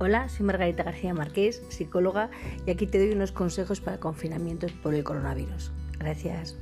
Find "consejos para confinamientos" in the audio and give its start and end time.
3.32-4.70